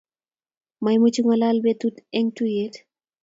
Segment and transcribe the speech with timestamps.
[0.83, 2.73] maimuch kongalal betuu eng tuiyet